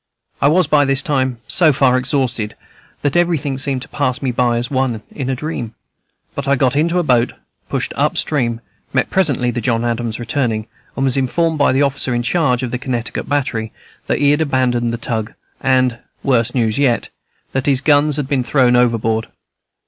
I 0.41 0.47
was 0.47 0.65
by 0.65 0.83
this 0.83 1.03
time 1.03 1.37
so 1.47 1.71
far 1.71 1.95
exhausted 1.95 2.55
that 3.03 3.15
everything 3.15 3.59
seemed 3.59 3.83
to 3.83 3.87
pass 3.89 4.17
by 4.17 4.25
me 4.25 4.57
as 4.57 4.69
by 4.69 4.75
one 4.75 5.03
in 5.11 5.29
a 5.29 5.35
dream; 5.35 5.75
but 6.33 6.47
I 6.47 6.55
got 6.55 6.75
into 6.75 6.97
a 6.97 7.03
boat, 7.03 7.33
pushed 7.69 7.93
up 7.95 8.17
stream, 8.17 8.61
met 8.93 9.11
presently 9.11 9.51
the 9.51 9.61
John 9.61 9.85
Adams 9.85 10.19
returning, 10.19 10.65
and 10.95 11.03
was 11.05 11.17
informed 11.17 11.59
by 11.59 11.71
the 11.71 11.83
officer 11.83 12.15
in 12.15 12.23
charge 12.23 12.63
of 12.63 12.71
the 12.71 12.79
Connecticut 12.79 13.29
battery 13.29 13.71
that 14.07 14.17
he 14.17 14.31
had 14.31 14.41
abandoned 14.41 14.91
the 14.91 14.97
tug, 14.97 15.35
and 15.59 15.99
worse 16.23 16.55
news 16.55 16.79
yet 16.79 17.09
that 17.51 17.67
his 17.67 17.79
guns 17.79 18.15
had 18.17 18.27
been 18.27 18.41
thrown 18.41 18.75
overboard. 18.75 19.27